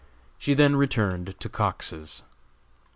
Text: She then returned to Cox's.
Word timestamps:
She 0.39 0.55
then 0.55 0.75
returned 0.77 1.39
to 1.39 1.47
Cox's. 1.47 2.23